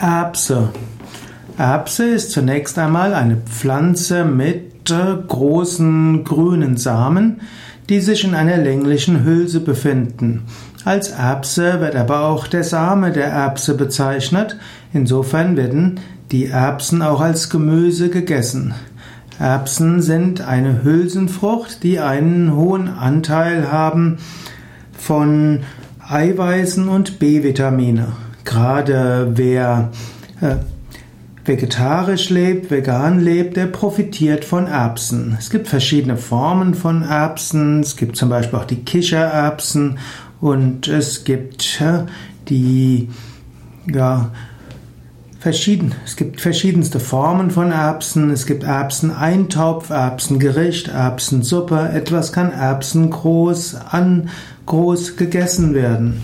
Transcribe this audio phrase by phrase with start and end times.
[0.00, 0.70] Erbse.
[1.56, 7.40] Erbse ist zunächst einmal eine Pflanze mit äh, großen grünen Samen,
[7.88, 10.42] die sich in einer länglichen Hülse befinden.
[10.84, 14.56] Als Erbse wird aber auch der Same der Erbse bezeichnet.
[14.92, 16.00] Insofern werden
[16.32, 18.74] die Erbsen auch als Gemüse gegessen.
[19.38, 24.18] Erbsen sind eine Hülsenfrucht, die einen hohen Anteil haben
[24.96, 25.60] von
[26.06, 28.08] Eiweißen und B-Vitamine.
[28.44, 29.90] Gerade wer
[30.40, 30.56] äh,
[31.44, 35.36] vegetarisch lebt, vegan lebt, der profitiert von Erbsen.
[35.38, 37.80] Es gibt verschiedene Formen von Erbsen.
[37.80, 39.98] Es gibt zum Beispiel auch die Kichererbsen
[40.40, 42.04] und es gibt äh,
[42.48, 43.08] die
[43.86, 44.30] ja,
[45.38, 48.30] verschieden, es gibt verschiedenste Formen von Erbsen.
[48.30, 51.90] Es gibt Erbseneintopf, Erbsengericht, Erbsensuppe.
[51.92, 54.30] Etwas kann Erbsen groß an
[54.66, 56.22] groß gegessen werden.